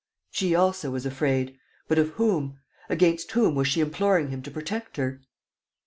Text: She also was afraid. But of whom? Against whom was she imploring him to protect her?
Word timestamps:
She 0.31 0.55
also 0.55 0.89
was 0.89 1.05
afraid. 1.05 1.59
But 1.87 1.99
of 1.99 2.09
whom? 2.17 2.57
Against 2.89 3.31
whom 3.33 3.53
was 3.53 3.67
she 3.67 3.81
imploring 3.81 4.29
him 4.29 4.41
to 4.41 4.49
protect 4.49 4.97
her? 4.97 5.21